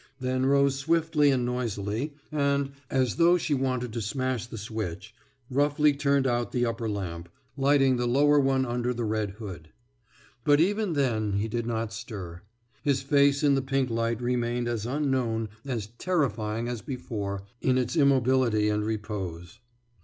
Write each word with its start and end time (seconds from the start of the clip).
Then 0.19 0.47
rose 0.47 0.73
swiftly 0.77 1.29
and 1.29 1.45
noisily, 1.45 2.15
and, 2.31 2.71
as 2.89 3.17
though 3.17 3.37
she 3.37 3.53
wanted 3.53 3.93
to 3.93 4.01
smash 4.01 4.47
the 4.47 4.57
switch, 4.57 5.13
roughly 5.47 5.93
turned 5.93 6.25
out 6.25 6.51
the 6.51 6.65
upper 6.65 6.89
lamp, 6.89 7.29
lighting 7.55 7.97
the 7.97 8.07
lower 8.07 8.39
one 8.39 8.65
under 8.65 8.95
the 8.95 9.03
red 9.03 9.29
hood. 9.33 9.69
But 10.43 10.59
even 10.59 10.93
then 10.93 11.33
he 11.33 11.47
did 11.47 11.67
not 11.67 11.93
stir. 11.93 12.41
His 12.81 13.03
face 13.03 13.43
in 13.43 13.53
the 13.53 13.61
pink 13.61 13.91
light 13.91 14.19
remained 14.23 14.67
as 14.67 14.87
unknown, 14.87 15.49
as 15.67 15.85
terrifying 15.99 16.67
as 16.67 16.81
before, 16.81 17.43
in 17.61 17.77
its 17.77 17.95
immobility 17.95 18.69
and 18.69 18.83
repose. 18.83 19.59